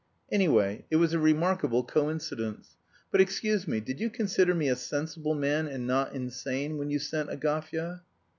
[0.31, 2.75] "Anyway, it was a remarkable coincidence.
[3.11, 6.97] But, excuse me, did you consider me a sensible man and not insane when you
[6.97, 8.01] sent Agafya?"